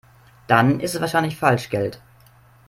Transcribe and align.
Dann 0.47 0.79
ist 0.79 0.95
es 0.95 0.99
wahrscheinlich 1.01 1.37
Falschgeld. 1.37 2.01